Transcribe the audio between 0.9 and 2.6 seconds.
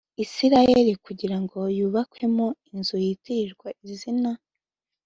kugira ngo nywubakemo